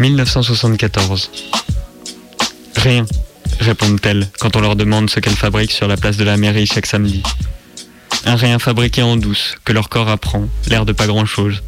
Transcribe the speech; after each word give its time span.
1974. 0.00 1.30
Rien, 2.76 3.04
répondent-elles 3.60 4.26
quand 4.38 4.56
on 4.56 4.60
leur 4.60 4.74
demande 4.74 5.10
ce 5.10 5.20
qu'elles 5.20 5.36
fabriquent 5.36 5.72
sur 5.72 5.88
la 5.88 5.98
place 5.98 6.16
de 6.16 6.24
la 6.24 6.38
mairie 6.38 6.66
chaque 6.66 6.86
samedi. 6.86 7.22
Un 8.24 8.36
rien 8.36 8.58
fabriqué 8.58 9.02
en 9.02 9.16
douce, 9.16 9.56
que 9.64 9.72
leur 9.72 9.90
corps 9.90 10.08
apprend, 10.08 10.48
l'air 10.68 10.86
de 10.86 10.92
pas 10.92 11.06
grand-chose. 11.06 11.62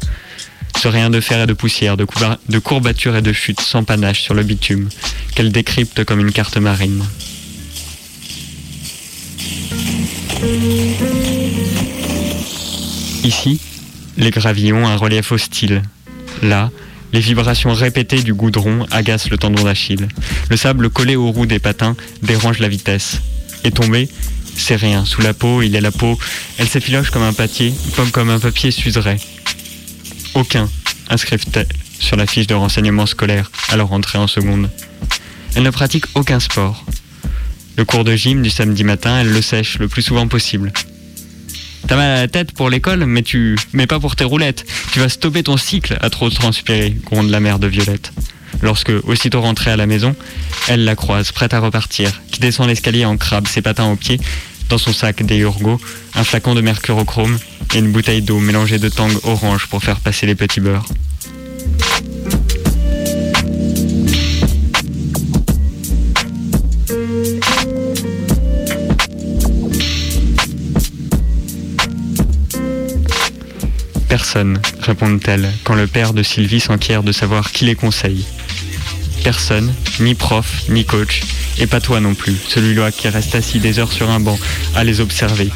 Ce 0.81 0.87
rien 0.87 1.11
de 1.11 1.21
fer 1.21 1.43
et 1.43 1.45
de 1.45 1.53
poussière, 1.53 1.95
de, 1.95 2.07
de 2.49 2.59
courbatures 2.59 3.15
et 3.15 3.21
de 3.21 3.31
chutes 3.31 3.61
sans 3.61 3.83
panache 3.83 4.23
sur 4.23 4.33
le 4.33 4.41
bitume, 4.41 4.89
qu'elles 5.35 5.51
décryptent 5.51 6.03
comme 6.03 6.19
une 6.19 6.31
carte 6.31 6.57
marine. 6.57 7.03
Ici, 13.23 13.61
les 14.17 14.31
gravillons, 14.31 14.87
un 14.87 14.95
relief 14.95 15.31
hostile. 15.31 15.83
Là, 16.41 16.71
les 17.13 17.19
vibrations 17.19 17.73
répétées 17.73 18.23
du 18.23 18.33
goudron 18.33 18.85
agacent 18.91 19.29
le 19.29 19.37
tendon 19.37 19.63
d'Achille. 19.63 20.07
Le 20.49 20.57
sable 20.57 20.89
collé 20.89 21.15
aux 21.15 21.31
roues 21.31 21.45
des 21.45 21.59
patins 21.59 21.95
dérange 22.23 22.59
la 22.59 22.67
vitesse. 22.67 23.21
Et 23.63 23.71
tomber, 23.71 24.09
c'est 24.57 24.75
rien. 24.75 25.05
Sous 25.05 25.21
la 25.21 25.33
peau, 25.33 25.61
il 25.61 25.75
a 25.77 25.81
la 25.81 25.91
peau. 25.91 26.17
Elle 26.57 26.67
s'effiloche 26.67 27.11
comme 27.11 27.21
un 27.21 27.33
papier, 27.33 27.73
comme, 27.95 28.11
comme 28.11 28.29
un 28.29 28.39
papier 28.39 28.71
s'userait. 28.71 29.19
Aucun, 30.33 30.67
inscrivent-elles 31.09 31.67
sur 31.99 32.17
la 32.17 32.25
fiche 32.25 32.47
de 32.47 32.55
renseignement 32.55 33.05
scolaire 33.05 33.51
à 33.69 33.77
leur 33.77 33.93
entrée 33.93 34.17
en 34.17 34.27
seconde. 34.27 34.69
Elle 35.55 35.63
ne 35.63 35.69
pratique 35.69 36.05
aucun 36.15 36.39
sport. 36.39 36.83
Le 37.77 37.85
cours 37.85 38.03
de 38.03 38.15
gym 38.15 38.41
du 38.41 38.49
samedi 38.49 38.83
matin, 38.83 39.19
elle 39.19 39.31
le 39.31 39.41
sèche 39.41 39.77
le 39.79 39.87
plus 39.87 40.01
souvent 40.01 40.27
possible. 40.27 40.73
T'as 41.87 41.95
mal 41.95 42.17
à 42.17 42.21
la 42.21 42.27
tête 42.27 42.53
pour 42.53 42.69
l'école, 42.69 43.05
mais 43.05 43.21
tu, 43.23 43.57
mais 43.73 43.87
pas 43.87 43.99
pour 43.99 44.15
tes 44.15 44.23
roulettes. 44.23 44.65
Tu 44.91 44.99
vas 44.99 45.09
stopper 45.09 45.43
ton 45.43 45.57
cycle 45.57 45.97
à 46.01 46.09
trop 46.09 46.29
transpirer, 46.29 46.95
gronde 47.05 47.29
la 47.29 47.39
mère 47.39 47.59
de 47.59 47.67
Violette. 47.67 48.11
Lorsque, 48.61 48.91
aussitôt 49.03 49.41
rentrée 49.41 49.71
à 49.71 49.75
la 49.75 49.85
maison, 49.85 50.15
elle 50.67 50.85
la 50.85 50.95
croise, 50.95 51.31
prête 51.31 51.53
à 51.53 51.59
repartir, 51.59 52.21
qui 52.31 52.39
descend 52.39 52.67
l'escalier 52.67 53.03
en 53.03 53.17
crabe, 53.17 53.47
ses 53.47 53.61
patins 53.61 53.91
aux 53.91 53.97
pieds, 53.97 54.19
dans 54.69 54.77
son 54.77 54.93
sac 54.93 55.23
des 55.23 55.37
Urgo, 55.37 55.79
un 56.15 56.23
flacon 56.23 56.55
de 56.55 56.61
mercurochrome 56.61 57.37
et 57.75 57.79
une 57.79 57.91
bouteille 57.91 58.21
d'eau 58.21 58.39
mélangée 58.39 58.79
de 58.79 58.89
tang 58.89 59.11
orange 59.23 59.67
pour 59.67 59.83
faire 59.83 59.99
passer 59.99 60.25
les 60.25 60.35
petits 60.35 60.61
beurres. 60.61 60.87
Personne, 74.13 74.61
répondent-elles, 74.79 75.51
quand 75.63 75.73
le 75.73 75.87
père 75.87 76.13
de 76.13 76.21
Sylvie 76.21 76.59
s'enquiert 76.59 77.01
de 77.01 77.11
savoir 77.11 77.51
qui 77.51 77.65
les 77.65 77.73
conseille. 77.73 78.23
Personne, 79.23 79.73
ni 79.99 80.13
prof, 80.13 80.65
ni 80.69 80.85
coach, 80.85 81.23
et 81.57 81.65
pas 81.65 81.81
toi 81.81 81.99
non 81.99 82.13
plus, 82.13 82.35
celui-là 82.47 82.91
qui 82.91 83.09
reste 83.09 83.33
assis 83.33 83.57
des 83.57 83.79
heures 83.79 83.91
sur 83.91 84.11
un 84.11 84.19
banc 84.19 84.37
à 84.75 84.83
les 84.83 85.01
observer. 85.01 85.49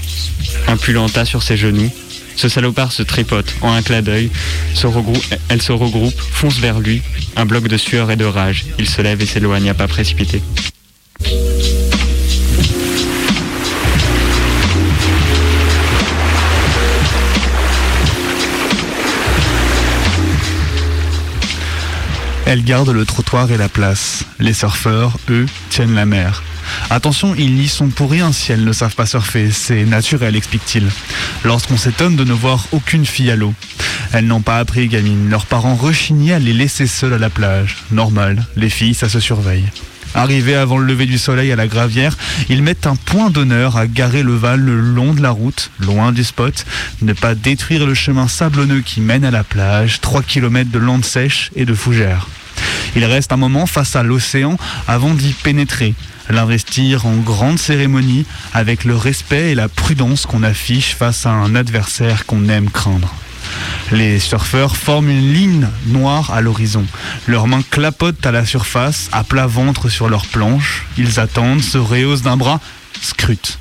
Impulenta 0.68 1.24
sur 1.24 1.44
ses 1.44 1.56
genoux, 1.56 1.92
ce 2.36 2.50
salopard 2.50 2.92
se 2.92 3.04
tripote 3.04 3.54
en 3.62 3.74
un 3.74 3.84
clin 3.84 4.02
d'œil, 4.02 4.32
elle 5.50 5.62
se 5.62 5.72
regroupe, 5.72 6.20
fonce 6.20 6.58
vers 6.58 6.80
lui, 6.80 7.04
un 7.36 7.46
bloc 7.46 7.68
de 7.68 7.78
sueur 7.78 8.10
et 8.10 8.16
de 8.16 8.26
rage. 8.26 8.66
Il 8.80 8.90
se 8.90 9.04
lève 9.04 9.22
et 9.22 9.28
s'éloigne 9.28 9.70
à 9.70 9.76
pas 9.76 9.88
précipité. 9.88 10.42
Elle 22.50 22.64
garde 22.64 22.88
le 22.92 23.04
trottoir 23.04 23.52
et 23.52 23.58
la 23.58 23.68
place. 23.68 24.24
Les 24.40 24.54
surfeurs, 24.54 25.20
eux, 25.30 25.46
tiennent 25.70 25.96
la 25.96 26.06
mer. 26.06 26.44
Attention, 26.90 27.36
ils 27.36 27.54
n'y 27.56 27.68
sont 27.68 27.90
pour 27.90 28.10
rien 28.10 28.32
si 28.32 28.54
elles 28.54 28.64
ne 28.64 28.72
savent 28.72 28.96
pas 28.96 29.06
surfer, 29.06 29.52
c'est 29.52 29.84
naturel, 29.84 30.34
explique-t-il. 30.34 30.88
Lorsqu'on 31.44 31.76
s'étonne 31.76 32.16
de 32.16 32.24
ne 32.24 32.32
voir 32.32 32.66
aucune 32.72 33.06
fille 33.06 33.32
à 33.32 33.36
l'eau. 33.36 33.54
Elles 34.14 34.28
n'ont 34.28 34.42
pas 34.42 34.60
appris 34.60 34.88
gamines, 34.88 35.30
leurs 35.30 35.46
parents 35.46 35.76
rechignaient 35.76 36.36
à 36.36 36.40
les 36.40 36.54
laisser 36.54 36.88
seules 36.88 37.16
à 37.16 37.18
la 37.18 37.30
plage. 37.30 37.80
Normal, 37.92 38.46
les 38.56 38.70
filles, 38.70 38.94
ça 38.94 39.10
se 39.10 39.20
surveille. 39.20 39.66
Arrivés 40.16 40.56
avant 40.56 40.78
le 40.78 40.86
lever 40.86 41.06
du 41.06 41.18
soleil 41.18 41.52
à 41.52 41.58
la 41.58 41.68
gravière, 41.68 42.18
ils 42.48 42.64
mettent 42.64 42.88
un 42.88 42.96
point 42.96 43.30
d'honneur 43.30 43.76
à 43.76 43.88
garer 43.88 44.24
le 44.24 44.36
val 44.36 44.62
le 44.62 44.80
long 44.80 45.14
de 45.14 45.22
la 45.22 45.32
route, 45.32 45.70
loin 45.80 46.14
du 46.14 46.24
spot, 46.24 46.66
ne 47.02 47.12
pas 47.12 47.36
détruire 47.36 47.86
le 47.86 47.94
chemin 47.94 48.30
sablonneux 48.30 48.82
qui 48.82 49.02
mène 49.02 49.26
à 49.26 49.32
la 49.32 49.44
plage, 49.44 50.00
3 50.00 50.24
km 50.24 50.72
de 50.72 50.80
lande 50.80 51.04
sèche 51.04 51.52
et 51.56 51.66
de 51.66 51.74
fougères. 51.74 52.28
Il 52.96 53.06
reste 53.06 53.32
un 53.32 53.38
moment 53.38 53.66
face 53.66 53.96
à 53.96 54.04
l'océan 54.04 54.58
avant 54.88 55.14
d'y 55.14 55.34
pénétrer, 55.34 55.94
l'investir 56.30 57.06
en 57.06 57.16
grande 57.16 57.60
cérémonie 57.60 58.26
avec 58.54 58.84
le 58.84 58.96
respect 58.96 59.52
et 59.52 59.56
la 59.56 59.70
prudence 59.70 60.26
qu'on 60.26 60.44
affiche 60.44 60.96
face 60.96 61.26
à 61.26 61.32
un 61.32 61.56
adversaire 61.56 62.26
qu'on 62.26 62.50
aime 62.50 62.70
craindre. 62.70 63.14
Les 63.92 64.20
surfeurs 64.20 64.76
forment 64.76 65.10
une 65.10 65.34
ligne 65.34 65.68
noire 65.86 66.32
à 66.34 66.42
l'horizon. 66.42 66.86
Leurs 67.28 67.48
mains 67.48 67.64
clapotent 67.70 68.26
à 68.26 68.32
la 68.32 68.46
surface, 68.46 69.10
à 69.14 69.24
plat 69.24 69.48
ventre 69.48 69.90
sur 69.90 70.10
leurs 70.10 70.26
planches. 70.26 70.86
Ils 70.98 71.20
attendent, 71.20 71.62
se 71.62 71.78
rehaussent 71.78 72.24
d'un 72.24 72.36
bras, 72.36 72.60
scrutent. 73.02 73.58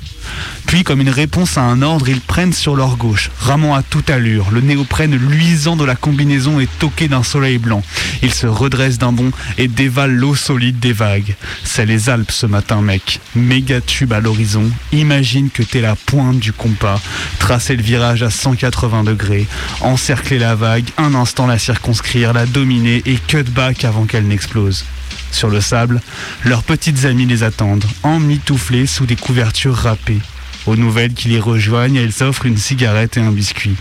Puis, 0.67 0.83
comme 0.83 0.99
une 0.99 1.09
réponse 1.09 1.57
à 1.57 1.61
un 1.61 1.81
ordre, 1.81 2.09
ils 2.09 2.19
prennent 2.19 2.51
sur 2.51 2.75
leur 2.75 2.97
gauche, 2.97 3.31
ramant 3.39 3.73
à 3.73 3.81
toute 3.81 4.09
allure, 4.09 4.51
le 4.51 4.59
néoprène 4.59 5.15
luisant 5.15 5.77
de 5.77 5.85
la 5.85 5.95
combinaison 5.95 6.59
est 6.59 6.69
toqué 6.77 7.07
d'un 7.07 7.23
soleil 7.23 7.57
blanc. 7.57 7.81
Ils 8.21 8.33
se 8.33 8.47
redressent 8.47 8.97
d'un 8.97 9.13
bond 9.13 9.31
et 9.57 9.69
dévalent 9.69 10.13
l'eau 10.13 10.35
solide 10.35 10.77
des 10.79 10.91
vagues. 10.91 11.35
C'est 11.63 11.85
les 11.85 12.09
Alpes 12.09 12.31
ce 12.31 12.45
matin, 12.45 12.81
mec. 12.81 13.21
Méga 13.33 13.79
tube 13.79 14.11
à 14.11 14.19
l'horizon. 14.19 14.69
Imagine 14.91 15.49
que 15.49 15.63
t'es 15.63 15.79
la 15.79 15.95
pointe 15.95 16.39
du 16.39 16.51
compas. 16.51 16.99
Tracer 17.39 17.77
le 17.77 17.83
virage 17.83 18.21
à 18.21 18.29
180 18.29 19.05
degrés. 19.05 19.47
Encercler 19.79 20.37
la 20.37 20.55
vague, 20.55 20.89
un 20.97 21.15
instant 21.15 21.47
la 21.47 21.59
circonscrire, 21.59 22.33
la 22.33 22.45
dominer 22.45 23.01
et 23.05 23.15
cut 23.15 23.43
back 23.43 23.85
avant 23.85 24.05
qu'elle 24.05 24.27
n'explose. 24.27 24.83
Sur 25.31 25.49
le 25.49 25.61
sable, 25.61 26.01
leurs 26.43 26.63
petites 26.63 27.05
amies 27.05 27.25
les 27.25 27.43
attendent, 27.43 27.85
emmitouflées 28.03 28.85
sous 28.85 29.05
des 29.05 29.15
couvertures 29.15 29.75
râpées. 29.75 30.19
Aux 30.67 30.75
nouvelles 30.75 31.13
qui 31.13 31.29
les 31.29 31.39
rejoignent, 31.39 31.95
elles 31.95 32.23
offrent 32.23 32.45
une 32.45 32.57
cigarette 32.57 33.15
et 33.15 33.21
un 33.21 33.31
biscuit. 33.31 33.75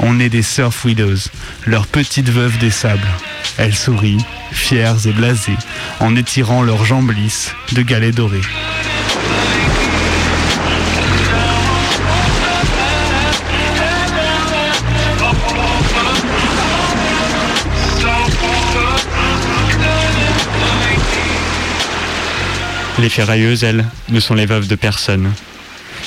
On 0.00 0.18
est 0.18 0.28
des 0.28 0.42
surf 0.42 0.84
widows, 0.84 1.30
leurs 1.66 1.86
petites 1.86 2.30
veuves 2.30 2.58
des 2.58 2.70
sables. 2.70 3.06
Elles 3.58 3.76
sourient, 3.76 4.24
fières 4.50 5.06
et 5.06 5.12
blasées, 5.12 5.56
en 6.00 6.16
étirant 6.16 6.62
leurs 6.62 6.84
jambes 6.84 7.12
lisses 7.12 7.54
de 7.72 7.82
galets 7.82 8.12
dorés. 8.14 8.40
Les 22.98 23.08
ferrailleuses, 23.08 23.62
elles, 23.62 23.84
ne 24.08 24.18
sont 24.18 24.34
les 24.34 24.46
veuves 24.46 24.66
de 24.66 24.74
personne. 24.74 25.32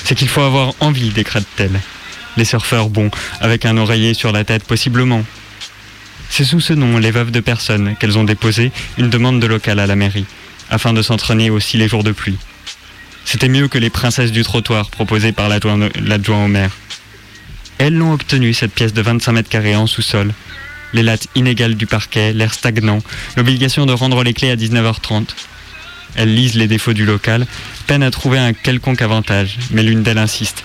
C'est 0.05 0.13
qu'il 0.13 0.27
faut 0.27 0.41
avoir 0.41 0.73
envie, 0.81 1.09
décrète-t-elle. 1.09 1.81
Les 2.37 2.45
surfeurs, 2.45 2.89
bon, 2.89 3.09
avec 3.41 3.65
un 3.65 3.75
oreiller 3.75 4.13
sur 4.13 4.31
la 4.31 4.43
tête 4.43 4.63
possiblement. 4.63 5.23
C'est 6.29 6.43
sous 6.43 6.59
ce 6.59 6.73
nom, 6.73 6.99
les 6.99 7.09
veuves 7.09 7.31
de 7.31 7.39
personne, 7.39 7.95
qu'elles 7.99 8.19
ont 8.19 8.23
déposé 8.23 8.71
une 8.99 9.09
demande 9.09 9.39
de 9.39 9.47
local 9.47 9.79
à 9.79 9.87
la 9.87 9.95
mairie, 9.95 10.27
afin 10.69 10.93
de 10.93 11.01
s'entraîner 11.01 11.49
aussi 11.49 11.77
les 11.77 11.87
jours 11.87 12.03
de 12.03 12.11
pluie. 12.11 12.37
C'était 13.25 13.49
mieux 13.49 13.67
que 13.67 13.79
les 13.79 13.89
princesses 13.89 14.31
du 14.31 14.43
trottoir 14.43 14.91
proposées 14.91 15.31
par 15.31 15.49
l'adjoint 15.49 16.45
au 16.45 16.47
maire. 16.47 16.71
Elles 17.79 17.95
l'ont 17.95 18.13
obtenu, 18.13 18.53
cette 18.53 18.73
pièce 18.73 18.93
de 18.93 19.01
25 19.01 19.31
mètres 19.31 19.49
carrés 19.49 19.75
en 19.75 19.87
sous-sol. 19.87 20.33
Les 20.93 21.01
lattes 21.01 21.27
inégales 21.33 21.75
du 21.75 21.87
parquet, 21.87 22.31
l'air 22.31 22.53
stagnant, 22.53 22.99
l'obligation 23.37 23.87
de 23.87 23.93
rendre 23.93 24.23
les 24.23 24.35
clés 24.35 24.51
à 24.51 24.55
19h30, 24.55 25.29
elles 26.15 26.33
lisent 26.33 26.55
les 26.55 26.67
défauts 26.67 26.93
du 26.93 27.05
local, 27.05 27.45
peinent 27.87 28.03
à 28.03 28.11
trouver 28.11 28.39
un 28.39 28.53
quelconque 28.53 29.01
avantage, 29.01 29.57
mais 29.71 29.83
l'une 29.83 30.03
d'elles 30.03 30.17
insiste. 30.17 30.63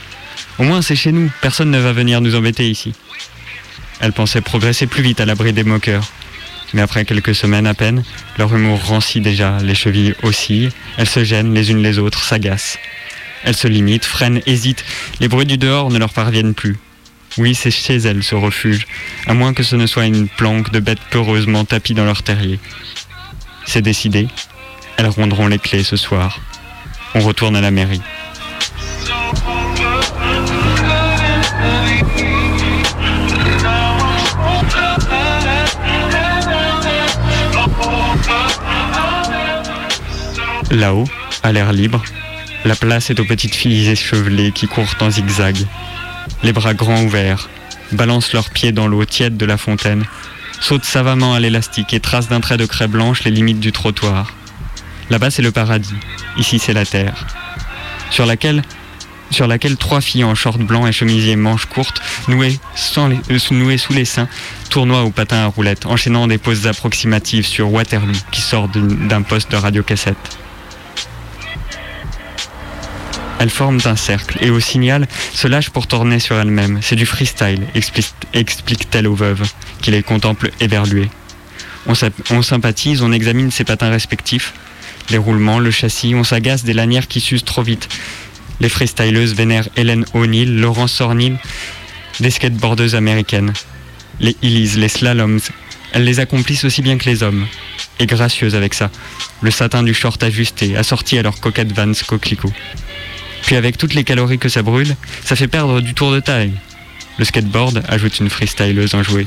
Au 0.59 0.63
moins 0.63 0.83
c'est 0.83 0.97
chez 0.97 1.13
nous, 1.13 1.31
personne 1.41 1.71
ne 1.71 1.79
va 1.79 1.93
venir 1.93 2.21
nous 2.21 2.35
embêter 2.35 2.69
ici. 2.69 2.93
Elles 4.01 4.13
pensaient 4.13 4.41
progresser 4.41 4.87
plus 4.87 5.03
vite 5.03 5.21
à 5.21 5.27
l'abri 5.27 5.53
des 5.53 5.65
moqueurs. 5.65 6.11
Mais 6.73 6.83
après 6.83 7.05
quelques 7.05 7.35
semaines 7.35 7.67
à 7.67 7.75
peine, 7.75 8.05
leur 8.39 8.55
humour 8.55 8.85
rancit 8.85 9.21
déjà, 9.21 9.59
les 9.63 9.75
chevilles 9.75 10.15
oscillent, 10.23 10.71
elles 10.97 11.09
se 11.09 11.25
gênent 11.25 11.53
les 11.53 11.71
unes 11.71 11.83
les 11.83 11.99
autres, 11.99 12.23
s'agacent. 12.23 12.79
Elles 13.43 13.57
se 13.57 13.69
limitent, 13.69 14.05
freinent, 14.05 14.41
hésitent, 14.47 14.85
les 15.19 15.29
bruits 15.29 15.47
du 15.47 15.59
dehors 15.59 15.91
ne 15.91 15.99
leur 15.99 16.13
parviennent 16.13 16.55
plus. 16.55 16.79
Oui, 17.39 17.55
c'est 17.55 17.71
chez 17.71 17.97
elles 17.97 18.23
ce 18.23 18.35
refuge, 18.35 18.87
à 19.27 19.35
moins 19.35 19.55
que 19.55 19.63
ce 19.63 19.77
ne 19.77 19.87
soit 19.87 20.07
une 20.07 20.29
planque 20.29 20.71
de 20.73 20.81
bêtes 20.81 21.01
peureusement 21.11 21.65
tapies 21.65 21.95
dans 21.95 22.05
leur 22.05 22.23
terrier. 22.23 22.59
C'est 23.67 23.83
décidé, 23.83 24.29
elles 25.01 25.07
rendront 25.07 25.47
les 25.47 25.59
clés 25.59 25.83
ce 25.83 25.97
soir. 25.97 26.41
On 27.15 27.21
retourne 27.21 27.57
à 27.57 27.63
la 27.63 27.71
mairie. 27.71 28.03
Là-haut, 40.71 41.09
à 41.43 41.53
l'air 41.53 41.73
libre, 41.73 42.03
la 42.67 42.77
place 42.77 43.09
est 43.09 43.19
aux 43.19 43.25
petites 43.25 43.55
filles 43.55 43.89
échevelées 43.89 44.53
qui 44.53 44.69
courent 44.69 44.95
en 45.01 45.11
zigzag, 45.11 45.57
les 46.43 46.53
bras 46.53 46.75
grands 46.75 47.03
ouverts, 47.03 47.49
balancent 47.93 48.35
leurs 48.35 48.51
pieds 48.51 48.71
dans 48.71 48.87
l'eau 48.87 49.07
tiède 49.07 49.39
de 49.39 49.47
la 49.47 49.57
fontaine, 49.57 50.05
sautent 50.61 50.85
savamment 50.85 51.33
à 51.33 51.41
l'élastique 51.41 51.95
et 51.95 52.01
tracent 52.01 52.29
d'un 52.29 52.41
trait 52.41 52.59
de 52.59 52.67
craie 52.67 52.87
blanche 52.87 53.25
les 53.25 53.31
limites 53.31 53.61
du 53.61 53.73
trottoir. 53.73 54.35
Là-bas, 55.11 55.31
c'est 55.31 55.43
le 55.43 55.51
paradis, 55.51 55.95
ici, 56.37 56.61
c'est 56.61 56.73
la 56.73 56.87
terre, 56.87 57.27
sur 58.11 58.27
laquelle, 58.27 58.63
sur 59.33 59.49
laquelle 59.49 59.77
trois 59.77 60.01
filles 60.01 60.23
en 60.23 60.37
short 60.37 60.61
blanc 60.61 60.87
et 60.87 60.93
chemisier 60.93 61.35
manches 61.35 61.67
courtes, 61.67 62.01
nouées, 62.29 62.61
euh, 62.97 63.39
nouées 63.51 63.79
sous 63.79 63.93
les 63.93 64.05
seins, 64.05 64.29
tournoient 64.71 65.03
au 65.03 65.11
patin 65.11 65.39
à 65.39 65.47
roulettes, 65.47 65.85
enchaînant 65.87 66.29
des 66.29 66.39
poses 66.39 66.69
approximatives 66.69 67.45
sur 67.45 67.73
Waterloo 67.73 68.13
qui 68.31 68.41
sort 68.41 68.69
d'un 68.69 69.23
poste 69.23 69.51
de 69.51 69.57
radiocassette. 69.57 70.39
Elles 73.41 73.51
forment 73.51 73.81
un 73.87 73.97
cercle 73.97 74.39
et 74.43 74.51
au 74.51 74.61
signal 74.61 75.09
se 75.33 75.49
lâchent 75.49 75.71
pour 75.71 75.89
tourner 75.89 76.21
sur 76.21 76.37
elles-mêmes. 76.37 76.79
C'est 76.83 76.95
du 76.95 77.07
freestyle, 77.07 77.67
explique-t-elle 78.33 79.09
aux 79.09 79.15
veuves, 79.15 79.43
qui 79.83 79.91
les 79.91 80.05
contemplent 80.05 80.51
éberluées. 80.61 81.11
On 81.87 82.43
sympathise, 82.43 83.03
on 83.03 83.11
examine 83.11 83.51
ses 83.51 83.65
patins 83.65 83.91
respectifs, 83.91 84.53
les 85.11 85.19
roulements, 85.19 85.59
le 85.59 85.71
châssis, 85.71 86.15
on 86.15 86.25
s'agace 86.25 86.65
des 86.65 86.73
lanières 86.73 87.09
qui 87.09 87.21
s'usent 87.21 87.45
trop 87.45 87.63
vite. 87.63 87.89
Les 88.61 88.69
freestyleuses 88.69 89.35
vénèrent 89.35 89.69
Hélène 89.77 90.05
O'Neill, 90.15 90.61
Laurence 90.61 90.93
Sornil, 90.93 91.39
des 92.21 92.31
skateboardeuses 92.31 92.95
américaines. 92.95 93.53
Les 94.21 94.37
Illies, 94.43 94.77
les 94.77 94.89
slaloms, 94.89 95.41
elles 95.93 96.05
les 96.05 96.21
accomplissent 96.21 96.65
aussi 96.65 96.83
bien 96.83 96.99
que 96.99 97.09
les 97.09 97.23
hommes. 97.23 97.47
Et 97.99 98.07
gracieuses 98.07 98.55
avec 98.55 98.75
ça. 98.75 98.91
Le 99.43 99.51
satin 99.51 99.83
du 99.83 99.95
short 99.95 100.23
ajusté, 100.23 100.77
assorti 100.77 101.19
à 101.19 101.23
leur 101.23 101.41
coquette 101.41 101.73
Vans 101.73 101.93
coquelicot. 102.07 102.53
Puis 103.43 103.57
avec 103.57 103.79
toutes 103.79 103.95
les 103.95 104.05
calories 104.05 104.39
que 104.39 104.49
ça 104.49 104.63
brûle, 104.63 104.95
ça 105.25 105.37
fait 105.37 105.49
perdre 105.49 105.81
du 105.81 105.95
tour 105.95 106.13
de 106.13 106.21
taille. 106.21 106.53
Le 107.19 107.25
skateboard 107.25 107.83
ajoute 107.89 108.21
une 108.21 108.31
freestyleuse 108.31 108.95
enjouée. 108.95 109.27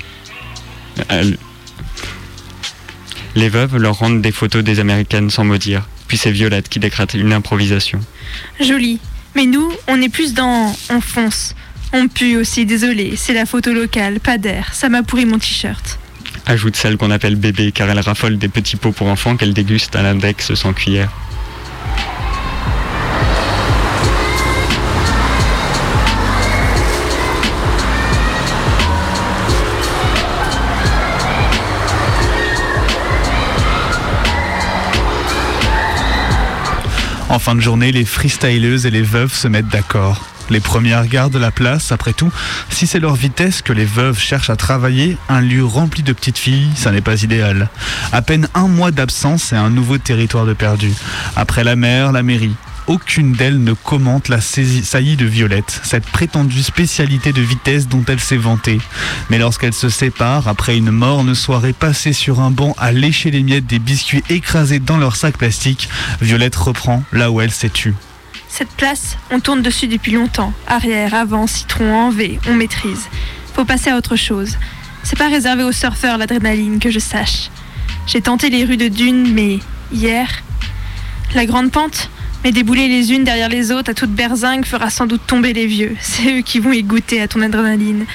Les 3.36 3.50
veuves 3.50 3.78
leur 3.78 3.98
rendent 3.98 4.22
des 4.22 4.32
photos 4.32 4.64
des 4.64 4.80
américaines 4.80 5.30
sans 5.30 5.44
mot 5.44 5.58
dire. 5.58 5.88
Puis 6.08 6.18
c'est 6.18 6.32
Violette 6.32 6.70
qui 6.70 6.80
décrète 6.80 7.14
une 7.14 7.34
improvisation. 7.34 8.00
Joli. 8.60 9.00
Mais 9.36 9.46
nous, 9.46 9.72
on 9.88 10.02
est 10.02 10.10
plus 10.10 10.34
dans 10.34 10.76
on 10.90 11.02
fonce. 11.02 11.56
On 11.92 12.08
pue 12.08 12.38
aussi, 12.38 12.66
désolé. 12.66 13.14
C'est 13.16 13.34
la 13.34 13.46
photo 13.46 13.74
locale, 13.74 14.20
pas 14.20 14.38
d'air. 14.38 14.74
Ça 14.74 14.90
m'a 14.90 15.04
pourri 15.04 15.26
mon 15.26 15.40
t-shirt. 15.40 16.00
Ajoute 16.46 16.76
celle 16.76 16.98
qu'on 16.98 17.12
appelle 17.12 17.36
bébé 17.36 17.72
car 17.72 17.90
elle 17.90 18.00
raffole 18.00 18.38
des 18.38 18.50
petits 18.50 18.76
pots 18.76 18.92
pour 18.92 19.08
enfants 19.08 19.38
qu'elle 19.38 19.54
déguste 19.54 19.96
à 19.96 20.04
l'index 20.04 20.54
sans 20.54 20.74
cuillère. 20.74 21.12
En 37.34 37.40
fin 37.40 37.56
de 37.56 37.62
journée, 37.62 37.92
les 37.92 38.06
freestyleuses 38.06 38.86
et 38.86 38.92
les 38.92 39.02
veuves 39.02 39.34
se 39.34 39.48
mettent 39.48 39.68
d'accord. 39.68 40.24
Les 40.52 40.60
premières 40.60 41.08
de 41.32 41.40
la 41.40 41.50
place, 41.50 41.92
après 41.92 42.14
tout, 42.14 42.32
si 42.70 42.86
c'est 42.86 43.00
leur 43.00 43.16
vitesse 43.16 43.64
que 43.64 43.74
les 43.74 43.86
veuves 43.86 44.20
cherchent 44.20 44.52
à 44.52 44.56
travailler, 44.56 45.18
un 45.30 45.42
lieu 45.42 45.66
rempli 45.66 46.04
de 46.04 46.14
petites 46.14 46.38
filles, 46.38 46.70
ça 46.76 46.92
n'est 46.92 47.02
pas 47.02 47.24
idéal. 47.24 47.70
À 48.12 48.22
peine 48.22 48.48
un 48.54 48.68
mois 48.68 48.92
d'absence 48.92 49.52
et 49.52 49.56
un 49.56 49.72
nouveau 49.72 49.98
territoire 49.98 50.46
de 50.46 50.54
perdu. 50.54 50.94
Après 51.36 51.64
la 51.64 51.76
mer, 51.76 52.12
la 52.12 52.22
mairie 52.22 52.56
aucune 52.88 53.34
d'elles 53.34 53.64
ne 53.64 53.74
commente 53.74 54.30
la 54.30 54.42
saillie 54.42 55.16
de 55.16 55.26
Violette, 55.26 55.82
cette 55.84 56.06
prétendue 56.06 56.64
spécialité 56.64 57.34
de 57.34 57.42
vitesse 57.42 57.88
dont 57.88 58.04
elle 58.08 58.20
s'est 58.20 58.38
vantée. 58.38 58.80
Mais 59.30 59.38
lorsqu'elles 59.38 59.74
se 59.74 59.90
séparent, 59.90 60.48
après 60.48 60.78
une 60.78 60.92
morne 60.92 61.36
soirée 61.36 61.74
passée 61.74 62.14
sur 62.14 62.40
un 62.40 62.52
banc 62.52 62.76
à 62.78 62.92
lécher 62.92 63.32
les 63.32 63.44
miettes 63.44 63.68
des 63.68 63.80
biscuits 63.80 64.24
écrasés 64.30 64.80
dans 64.80 64.98
leur 64.98 65.16
sac 65.16 65.38
plastique, 65.38 65.90
Violette 66.22 66.56
reprend 66.56 67.04
là 67.12 67.32
où 67.32 67.42
elle 67.42 67.52
s'est 67.52 67.70
tue. 67.70 67.96
Cette 68.50 68.70
place, 68.70 69.18
on 69.32 69.40
tourne 69.40 69.62
dessus 69.62 69.88
depuis 69.88 70.12
longtemps. 70.12 70.54
Arrière, 70.68 71.16
avant, 71.16 71.48
citron, 71.48 71.96
en 71.96 72.10
V, 72.12 72.40
on 72.48 72.54
maîtrise. 72.54 73.08
Faut 73.56 73.66
passer 73.66 73.90
à 73.90 73.98
autre 73.98 74.16
chose. 74.16 74.58
C'est 75.04 75.18
pas 75.18 75.28
réservé 75.28 75.64
aux 75.64 75.72
surfeurs 75.72 76.18
l'adrénaline, 76.18 76.80
que 76.80 76.92
je 76.92 77.00
sache. 77.00 77.50
J'ai 78.06 78.22
tenté 78.22 78.50
les 78.50 78.64
rues 78.64 78.78
de 78.78 78.90
Dune, 78.90 79.34
mais 79.34 79.60
hier, 79.92 80.28
la 81.34 81.46
grande 81.46 81.72
pente, 81.72 82.10
mais 82.44 82.52
débouler 82.52 82.88
les 82.88 83.12
unes 83.14 83.24
derrière 83.24 83.50
les 83.50 83.72
autres 83.72 83.92
à 83.92 83.94
toute 83.94 84.12
berzingue 84.12 84.66
fera 84.66 84.90
sans 84.90 85.06
doute 85.06 85.22
tomber 85.26 85.54
les 85.54 85.66
vieux. 85.66 85.96
C'est 86.02 86.40
eux 86.40 86.42
qui 86.42 86.60
vont 86.60 86.72
y 86.72 86.84
goûter 86.84 87.22
à 87.22 87.28
ton 87.28 87.42
adrénaline. 87.42 88.06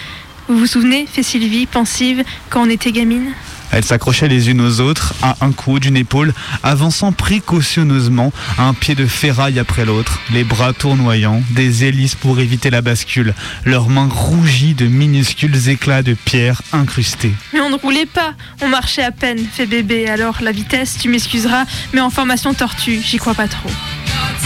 Vous 0.48 0.58
vous 0.58 0.66
souvenez, 0.66 1.06
fait 1.06 1.22
Sylvie, 1.22 1.66
pensive, 1.66 2.25
quand 2.48 2.62
on 2.62 2.70
était 2.70 2.92
gamine? 2.92 3.32
Elles 3.70 3.84
s'accrochaient 3.84 4.28
les 4.28 4.48
unes 4.48 4.62
aux 4.62 4.80
autres, 4.80 5.14
à 5.22 5.36
un 5.42 5.52
coup 5.52 5.78
d'une 5.78 5.96
épaule, 5.96 6.32
avançant 6.62 7.12
précautionneusement, 7.12 8.32
un 8.58 8.72
pied 8.72 8.94
de 8.94 9.06
ferraille 9.06 9.58
après 9.58 9.84
l'autre, 9.84 10.20
les 10.32 10.44
bras 10.44 10.72
tournoyants, 10.72 11.42
des 11.50 11.84
hélices 11.84 12.14
pour 12.14 12.40
éviter 12.40 12.70
la 12.70 12.80
bascule, 12.80 13.34
leurs 13.66 13.90
mains 13.90 14.08
rougies 14.10 14.75
de 14.75 14.86
minuscules 14.86 15.69
éclats 15.69 16.02
de 16.02 16.14
pierre 16.14 16.62
incrustés. 16.72 17.34
Mais 17.52 17.60
on 17.60 17.69
ne 17.69 17.76
roulait 17.76 18.06
pas, 18.06 18.32
on 18.62 18.69
marchait 18.69 19.04
à 19.04 19.12
peine, 19.12 19.44
fait 19.52 19.66
bébé, 19.66 20.08
alors 20.08 20.38
la 20.40 20.52
vitesse, 20.52 20.96
tu 20.98 21.10
m'excuseras, 21.10 21.64
mais 21.92 22.00
en 22.00 22.10
formation 22.10 22.54
tortue, 22.54 23.02
j'y 23.04 23.19
crois 23.19 23.34
pas 23.34 23.48
trop. 23.48 23.70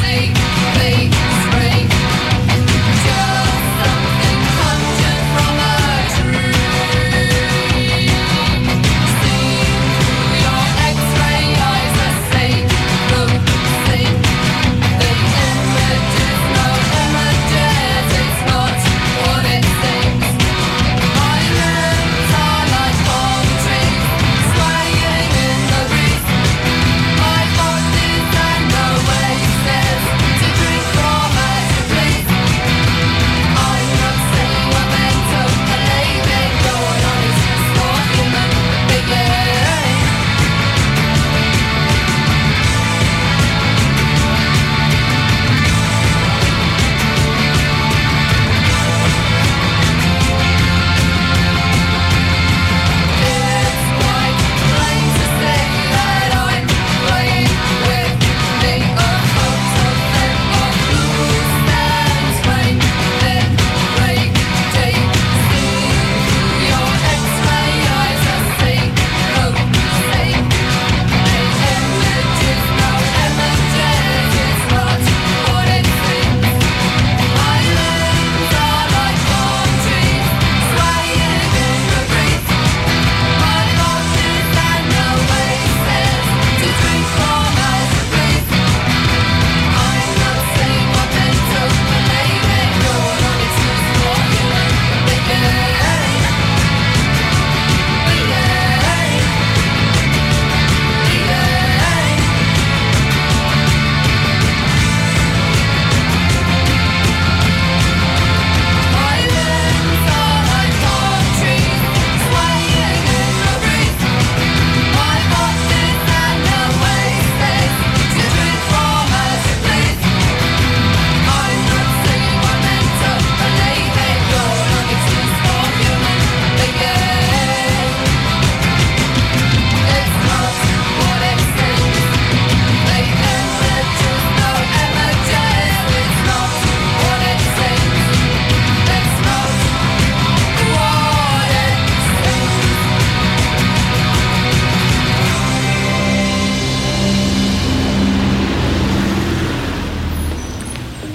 Take, 0.02 0.34
take. 0.74 1.41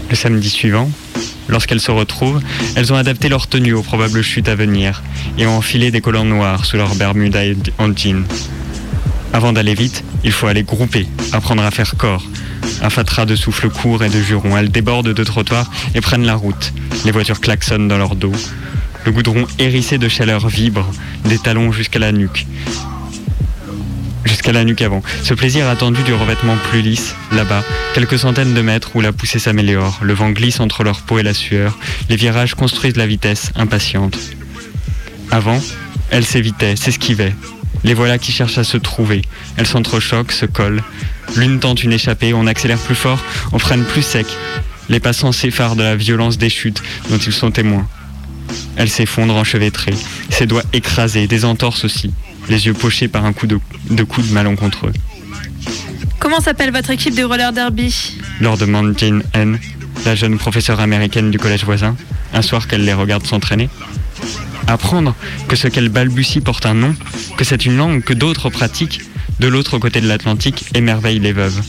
Le 0.09 0.15
samedi 0.15 0.49
suivant, 0.49 0.89
lorsqu'elles 1.49 1.81
se 1.81 1.91
retrouvent, 1.91 2.41
elles 2.75 2.93
ont 2.93 2.95
adapté 2.95 3.29
leur 3.29 3.47
tenue 3.47 3.73
aux 3.73 3.81
probables 3.81 4.21
chutes 4.21 4.47
à 4.47 4.55
venir 4.55 5.03
et 5.37 5.45
ont 5.45 5.57
enfilé 5.57 5.91
des 5.91 6.01
collants 6.01 6.25
noirs 6.25 6.65
sous 6.65 6.77
leur 6.77 6.95
bermuda 6.95 7.41
en 7.77 7.95
jean. 7.95 8.23
Avant 9.33 9.53
d'aller 9.53 9.73
vite, 9.73 10.03
il 10.23 10.31
faut 10.31 10.47
aller 10.47 10.63
grouper, 10.63 11.07
apprendre 11.33 11.63
à 11.63 11.71
faire 11.71 11.95
corps. 11.97 12.25
Un 12.81 12.89
fatras 12.89 13.25
de 13.25 13.35
souffle 13.35 13.69
court 13.69 14.03
et 14.03 14.09
de 14.09 14.21
jurons. 14.21 14.57
Elles 14.57 14.71
débordent 14.71 15.13
de 15.13 15.23
trottoirs 15.23 15.69
et 15.93 16.01
prennent 16.01 16.25
la 16.25 16.35
route. 16.35 16.73
Les 17.05 17.11
voitures 17.11 17.41
klaxonnent 17.41 17.87
dans 17.87 17.97
leur 17.97 18.15
dos. 18.15 18.33
Le 19.05 19.11
goudron 19.11 19.45
hérissé 19.59 19.97
de 19.97 20.07
chaleur 20.07 20.47
vibre, 20.47 20.89
des 21.25 21.37
talons 21.37 21.71
jusqu'à 21.71 21.99
la 21.99 22.11
nuque. 22.11 22.45
Jusqu'à 24.25 24.51
la 24.51 24.63
nuque 24.63 24.81
avant. 24.81 25.01
Ce 25.24 25.33
plaisir 25.33 25.67
attendu 25.67 26.03
du 26.03 26.13
revêtement 26.13 26.57
plus 26.69 26.81
lisse, 26.81 27.15
là-bas, 27.31 27.63
quelques 27.93 28.19
centaines 28.19 28.53
de 28.53 28.62
mètres 28.62 28.95
où 28.95 29.01
la 29.01 29.12
poussée 29.12 29.39
s'améliore, 29.39 30.00
le 30.01 30.13
vent 30.13 30.31
glisse 30.31 30.59
entre 30.59 30.83
leur 30.83 31.01
peau 31.01 31.19
et 31.19 31.24
la 31.24 31.33
sueur, 31.33 31.77
les 32.09 32.15
virages 32.15 32.55
construisent 32.55 32.97
la 32.97 33.07
vitesse, 33.07 33.51
impatiente. 33.55 34.17
Avant, 35.31 35.62
elles 36.09 36.25
s'évitaient, 36.25 36.75
s'esquivaient, 36.75 37.33
les 37.83 37.93
voilà 37.93 38.17
qui 38.17 38.31
cherchent 38.31 38.57
à 38.57 38.63
se 38.63 38.77
trouver. 38.77 39.21
Elles 39.55 39.67
s'entrechoquent, 39.67 40.31
se 40.31 40.45
collent. 40.45 40.83
L'une 41.36 41.59
tente 41.59 41.83
une 41.83 41.93
échappée, 41.93 42.33
on 42.33 42.47
accélère 42.47 42.79
plus 42.79 42.95
fort, 42.95 43.19
on 43.51 43.59
freine 43.59 43.83
plus 43.83 44.01
sec. 44.01 44.27
Les 44.89 45.00
passants 45.00 45.31
s'effarent 45.31 45.75
de 45.75 45.83
la 45.83 45.95
violence 45.95 46.38
des 46.38 46.50
chutes 46.50 46.81
dont 47.09 47.17
ils 47.17 47.33
sont 47.33 47.51
témoins. 47.51 47.88
Elle 48.77 48.89
s'effondre 48.89 49.36
enchevêtrée, 49.36 49.93
ses 50.29 50.45
doigts 50.45 50.63
écrasés, 50.71 51.27
des 51.27 51.45
entorses 51.45 51.83
aussi, 51.83 52.13
les 52.50 52.65
yeux 52.65 52.74
pochés 52.74 53.07
par 53.07 53.25
un 53.25 53.33
coup 53.33 53.47
de, 53.47 53.59
de 53.89 54.03
coude 54.03 54.29
malencontreux. 54.32 54.94
Comment 56.20 56.41
s'appelle 56.41 56.72
votre 56.72 56.89
équipe 56.91 57.15
de 57.15 57.24
roller 57.24 57.53
derby 57.53 58.17
Leur 58.41 58.58
demande 58.58 58.98
Jane 58.98 59.24
N, 59.34 59.60
la 60.06 60.15
jeune 60.15 60.38
professeure 60.38 60.79
américaine 60.79 61.32
du 61.32 61.38
collège 61.38 61.63
voisin, 61.63 61.96
un 62.34 62.41
soir 62.41 62.67
qu'elle 62.67 62.86
les 62.86 62.94
regarde 62.94 63.25
s'entraîner. 63.25 63.70
Apprendre 64.67 65.15
que 65.48 65.56
ce 65.56 65.67
qu'elle 65.67 65.89
balbutie 65.89 66.41
porte 66.41 66.65
un 66.65 66.74
nom, 66.74 66.96
que 67.38 67.46
c'est 67.46 67.65
une 67.65 67.77
langue 67.77 68.03
que 68.03 68.13
d'autres 68.13 68.50
pratiquent, 68.50 69.01
de 69.39 69.48
l'autre 69.48 69.77
côté 69.77 70.01
de 70.01 70.08
l'Atlantique, 70.08 70.65
émerveille 70.74 71.20
les 71.20 71.32
veuves. 71.32 71.62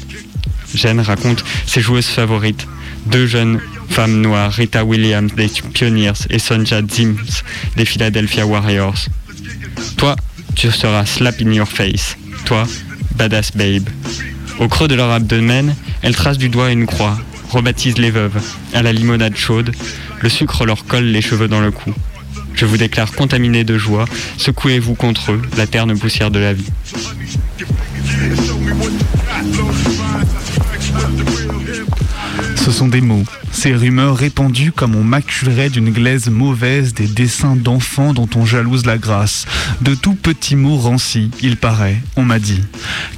Jeanne 0.74 1.00
raconte 1.00 1.44
ses 1.66 1.80
joueuses 1.80 2.06
favorites, 2.06 2.66
deux 3.06 3.26
jeunes 3.26 3.60
femmes 3.88 4.20
noires, 4.20 4.52
Rita 4.52 4.84
Williams 4.84 5.34
des 5.34 5.48
Pioneers 5.72 6.12
et 6.30 6.38
Sonja 6.38 6.80
Zims 6.82 7.42
des 7.76 7.84
Philadelphia 7.84 8.46
Warriors. 8.46 9.06
Toi, 9.96 10.16
tu 10.58 10.72
seras 10.72 11.06
slap 11.06 11.40
in 11.40 11.52
your 11.52 11.68
face. 11.68 12.16
Toi, 12.44 12.66
badass 13.14 13.52
babe. 13.54 13.88
Au 14.58 14.66
creux 14.66 14.88
de 14.88 14.96
leur 14.96 15.08
abdomen, 15.08 15.72
elles 16.02 16.16
tracent 16.16 16.36
du 16.36 16.48
doigt 16.48 16.72
une 16.72 16.84
croix, 16.84 17.16
rebaptisent 17.50 17.98
les 17.98 18.10
veuves, 18.10 18.42
à 18.74 18.82
la 18.82 18.92
limonade 18.92 19.36
chaude, 19.36 19.72
le 20.20 20.28
sucre 20.28 20.66
leur 20.66 20.84
colle 20.84 21.04
les 21.04 21.22
cheveux 21.22 21.46
dans 21.46 21.60
le 21.60 21.70
cou. 21.70 21.94
Je 22.54 22.66
vous 22.66 22.76
déclare 22.76 23.12
contaminé 23.12 23.62
de 23.62 23.78
joie, 23.78 24.06
secouez-vous 24.36 24.96
contre 24.96 25.30
eux, 25.30 25.42
la 25.56 25.68
terne 25.68 25.96
poussière 25.96 26.32
de 26.32 26.40
la 26.40 26.52
vie. 26.52 26.66
Ce 32.68 32.74
sont 32.74 32.88
des 32.88 33.00
mots, 33.00 33.24
ces 33.50 33.74
rumeurs 33.74 34.18
répandues 34.18 34.72
comme 34.72 34.94
on 34.94 35.02
maculerait 35.02 35.70
d'une 35.70 35.90
glaise 35.90 36.28
mauvaise 36.28 36.92
des 36.92 37.06
dessins 37.06 37.56
d'enfants 37.56 38.12
dont 38.12 38.28
on 38.36 38.44
jalouse 38.44 38.84
la 38.84 38.98
grâce. 38.98 39.46
De 39.80 39.94
tout 39.94 40.14
petits 40.14 40.54
mots 40.54 40.76
rancis, 40.76 41.30
il 41.40 41.56
paraît, 41.56 41.96
on 42.16 42.24
m'a 42.24 42.38
dit, 42.38 42.60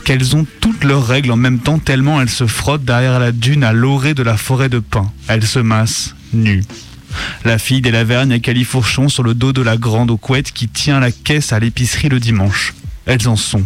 qu'elles 0.05 0.37
ont 0.37 0.47
toutes 0.61 0.85
leurs 0.85 1.05
règles 1.05 1.33
en 1.33 1.37
même 1.37 1.59
temps 1.59 1.81
tellement 1.81 2.21
elles 2.21 2.31
se 2.31 2.47
frottent 2.47 2.85
derrière 2.85 3.19
la 3.19 3.33
dune 3.33 3.65
à 3.65 3.73
l'orée 3.73 4.15
de 4.15 4.23
la 4.23 4.37
forêt 4.37 4.69
de 4.69 4.79
pins. 4.79 5.11
Elles 5.27 5.45
se 5.45 5.59
massent, 5.59 6.15
nues. 6.33 6.63
La 7.45 7.59
fille 7.59 7.81
des 7.81 7.91
Lavergne 7.91 8.35
à 8.35 8.39
califourchon 8.39 9.09
sur 9.09 9.25
le 9.25 9.35
dos 9.35 9.53
de 9.53 9.63
la 9.63 9.77
grande 9.77 10.13
aux 10.13 10.17
couettes 10.17 10.53
qui 10.53 10.69
tient 10.69 11.01
la 11.01 11.11
caisse 11.11 11.53
à 11.53 11.59
l'épicerie 11.59 12.09
le 12.09 12.21
dimanche. 12.21 12.73
Elles 13.11 13.29
en 13.29 13.35
sont. 13.35 13.65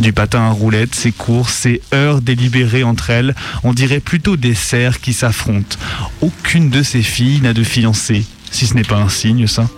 Du 0.00 0.12
patin 0.12 0.40
à 0.40 0.50
roulettes, 0.50 0.96
ces 0.96 1.12
courses, 1.12 1.54
ces 1.54 1.80
heures 1.94 2.20
délibérées 2.20 2.82
entre 2.82 3.10
elles, 3.10 3.36
on 3.62 3.72
dirait 3.72 4.00
plutôt 4.00 4.36
des 4.36 4.56
cerfs 4.56 5.00
qui 5.00 5.12
s'affrontent. 5.12 5.76
Aucune 6.20 6.70
de 6.70 6.82
ces 6.82 7.02
filles 7.02 7.40
n'a 7.40 7.52
de 7.52 7.62
fiancé, 7.62 8.24
si 8.50 8.66
ce 8.66 8.74
n'est 8.74 8.82
pas 8.82 8.96
un 8.96 9.08
signe, 9.08 9.46
ça. 9.46 9.68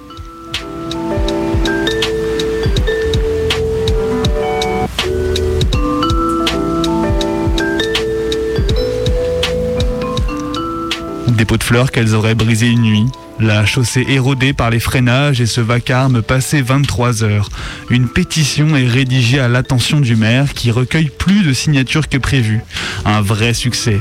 Des 11.37 11.45
pots 11.45 11.59
de 11.59 11.63
fleurs 11.63 11.91
qu'elles 11.91 12.15
auraient 12.15 12.35
brisé 12.35 12.67
une 12.67 12.81
nuit, 12.81 13.05
la 13.39 13.67
chaussée 13.67 14.07
érodée 14.09 14.55
par 14.55 14.71
les 14.71 14.81
freinages 14.81 15.39
et 15.43 15.47
ce 15.47 15.61
vacarme 15.61 16.23
passé 16.23 16.63
23 16.63 17.25
heures. 17.25 17.51
Une 17.91 18.09
pétition 18.09 18.75
est 18.75 18.87
rédigée 18.87 19.39
à 19.39 19.47
l'attention 19.47 20.01
du 20.01 20.17
maire 20.17 20.55
qui 20.55 20.71
recueille 20.71 21.11
plus 21.11 21.43
de 21.43 21.53
signatures 21.53 22.09
que 22.09 22.17
prévu. 22.17 22.63
Un 23.05 23.21
vrai 23.21 23.53
succès. 23.53 24.01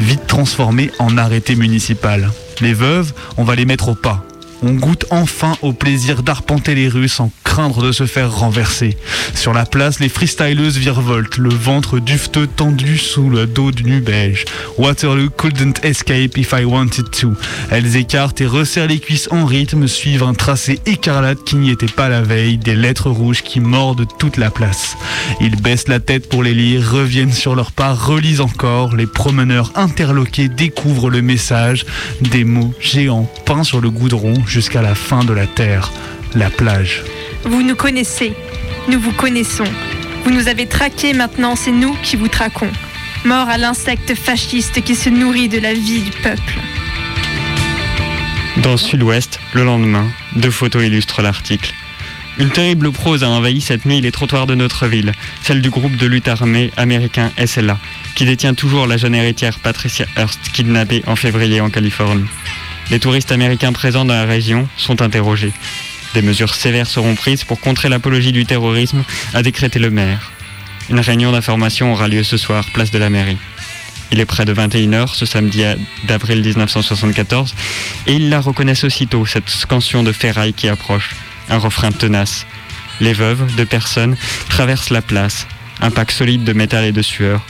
Vite 0.00 0.26
transformé 0.26 0.90
en 0.98 1.18
arrêté 1.18 1.56
municipal. 1.56 2.30
Les 2.62 2.72
veuves, 2.72 3.12
on 3.36 3.44
va 3.44 3.54
les 3.54 3.66
mettre 3.66 3.90
au 3.90 3.94
pas. 3.94 4.24
On 4.64 4.74
goûte 4.74 5.06
enfin 5.10 5.56
au 5.62 5.72
plaisir 5.72 6.22
d'arpenter 6.22 6.74
les 6.74 6.88
rues 6.88 7.08
sans 7.08 7.32
craindre 7.42 7.82
de 7.82 7.92
se 7.92 8.06
faire 8.06 8.32
renverser. 8.32 8.96
Sur 9.34 9.52
la 9.52 9.66
place, 9.66 9.98
les 9.98 10.08
freestyleuses 10.08 10.78
virevoltent, 10.78 11.38
le 11.38 11.50
ventre 11.50 11.98
dufteux 11.98 12.46
tendu 12.46 12.96
sous 12.96 13.28
le 13.28 13.46
dos 13.46 13.72
du 13.72 13.84
nu. 13.84 14.04
Waterloo 14.78 15.30
couldn't 15.30 15.84
escape 15.84 16.38
if 16.38 16.52
I 16.52 16.64
wanted 16.64 17.10
to. 17.10 17.32
Elles 17.70 17.96
écartent 17.96 18.40
et 18.40 18.46
resserrent 18.46 18.86
les 18.86 19.00
cuisses 19.00 19.28
en 19.30 19.44
rythme, 19.44 19.88
suivent 19.88 20.22
un 20.22 20.34
tracé 20.34 20.80
écarlate 20.86 21.42
qui 21.44 21.56
n'y 21.56 21.70
était 21.70 21.86
pas 21.86 22.08
la 22.08 22.22
veille, 22.22 22.56
des 22.56 22.76
lettres 22.76 23.10
rouges 23.10 23.42
qui 23.42 23.60
mordent 23.60 24.06
toute 24.18 24.36
la 24.36 24.50
place. 24.50 24.96
Ils 25.40 25.60
baissent 25.60 25.88
la 25.88 26.00
tête 26.00 26.28
pour 26.28 26.42
les 26.42 26.54
lire, 26.54 26.88
reviennent 26.90 27.32
sur 27.32 27.54
leurs 27.54 27.72
pas, 27.72 27.94
relisent 27.94 28.40
encore, 28.40 28.94
les 28.94 29.06
promeneurs 29.06 29.72
interloqués 29.74 30.48
découvrent 30.48 31.10
le 31.10 31.22
message, 31.22 31.84
des 32.20 32.44
mots 32.44 32.74
géants 32.80 33.30
peints 33.44 33.64
sur 33.64 33.80
le 33.80 33.90
goudron 33.90 34.34
jusqu'à 34.52 34.82
la 34.82 34.94
fin 34.94 35.24
de 35.24 35.32
la 35.32 35.46
terre, 35.46 35.90
la 36.34 36.50
plage. 36.50 37.02
Vous 37.44 37.62
nous 37.62 37.74
connaissez, 37.74 38.34
nous 38.86 39.00
vous 39.00 39.12
connaissons. 39.12 39.64
Vous 40.24 40.30
nous 40.30 40.46
avez 40.46 40.66
traqués, 40.66 41.14
maintenant 41.14 41.56
c'est 41.56 41.72
nous 41.72 41.96
qui 42.02 42.16
vous 42.16 42.28
traquons. 42.28 42.70
Mort 43.24 43.48
à 43.48 43.56
l'insecte 43.56 44.14
fasciste 44.14 44.82
qui 44.82 44.94
se 44.94 45.08
nourrit 45.08 45.48
de 45.48 45.58
la 45.58 45.72
vie 45.72 46.02
du 46.02 46.10
peuple. 46.10 46.58
Dans 48.58 48.76
Sud-Ouest, 48.76 49.40
le 49.54 49.64
lendemain, 49.64 50.06
deux 50.36 50.50
photos 50.50 50.84
illustrent 50.84 51.22
l'article. 51.22 51.72
Une 52.38 52.50
terrible 52.50 52.92
prose 52.92 53.24
a 53.24 53.30
envahi 53.30 53.62
cette 53.62 53.86
nuit 53.86 54.02
les 54.02 54.12
trottoirs 54.12 54.46
de 54.46 54.54
notre 54.54 54.86
ville, 54.86 55.12
celle 55.42 55.62
du 55.62 55.70
groupe 55.70 55.96
de 55.96 56.06
lutte 56.06 56.28
armée 56.28 56.72
américain 56.76 57.30
SLA, 57.42 57.78
qui 58.16 58.26
détient 58.26 58.52
toujours 58.52 58.86
la 58.86 58.98
jeune 58.98 59.14
héritière 59.14 59.58
Patricia 59.58 60.04
Hearst, 60.16 60.40
kidnappée 60.52 61.02
en 61.06 61.16
février 61.16 61.62
en 61.62 61.70
Californie. 61.70 62.28
Les 62.90 63.00
touristes 63.00 63.32
américains 63.32 63.72
présents 63.72 64.04
dans 64.04 64.14
la 64.14 64.24
région 64.24 64.68
sont 64.76 65.02
interrogés. 65.02 65.52
Des 66.14 66.22
mesures 66.22 66.54
sévères 66.54 66.86
seront 66.86 67.14
prises 67.14 67.44
pour 67.44 67.60
contrer 67.60 67.88
l'apologie 67.88 68.32
du 68.32 68.44
terrorisme, 68.44 69.04
a 69.32 69.42
décrété 69.42 69.78
le 69.78 69.90
maire. 69.90 70.32
Une 70.90 71.00
réunion 71.00 71.32
d'information 71.32 71.92
aura 71.92 72.08
lieu 72.08 72.22
ce 72.22 72.36
soir, 72.36 72.66
place 72.74 72.90
de 72.90 72.98
la 72.98 73.08
mairie. 73.08 73.38
Il 74.10 74.20
est 74.20 74.26
près 74.26 74.44
de 74.44 74.52
21h 74.52 75.14
ce 75.14 75.24
samedi 75.24 75.64
d'avril 76.04 76.42
1974 76.42 77.54
et 78.06 78.14
ils 78.14 78.28
la 78.28 78.40
reconnaissent 78.40 78.84
aussitôt, 78.84 79.24
cette 79.24 79.48
scansion 79.48 80.02
de 80.02 80.12
ferraille 80.12 80.52
qui 80.52 80.68
approche, 80.68 81.14
un 81.48 81.56
refrain 81.56 81.92
tenace. 81.92 82.46
Les 83.00 83.14
veuves 83.14 83.54
de 83.56 83.64
personnes 83.64 84.16
traversent 84.50 84.90
la 84.90 85.00
place, 85.00 85.46
un 85.80 85.90
pack 85.90 86.12
solide 86.12 86.44
de 86.44 86.52
métal 86.52 86.84
et 86.84 86.92
de 86.92 87.00
sueur. 87.00 87.40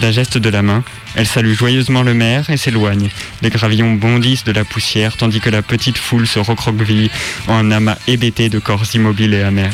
D'un 0.00 0.10
geste 0.10 0.36
de 0.36 0.48
la 0.50 0.62
main, 0.62 0.84
elle 1.14 1.26
salue 1.26 1.52
joyeusement 1.52 2.02
le 2.02 2.14
maire 2.14 2.50
et 2.50 2.56
s'éloigne. 2.56 3.08
Les 3.42 3.50
gravillons 3.50 3.94
bondissent 3.94 4.44
de 4.44 4.52
la 4.52 4.64
poussière 4.64 5.16
tandis 5.16 5.40
que 5.40 5.50
la 5.50 5.62
petite 5.62 5.98
foule 5.98 6.26
se 6.26 6.38
recroqueville 6.38 7.10
en 7.48 7.54
un 7.54 7.70
amas 7.70 7.98
hébété 8.06 8.48
de 8.48 8.58
corps 8.58 8.84
immobiles 8.94 9.34
et 9.34 9.42
amers. 9.42 9.72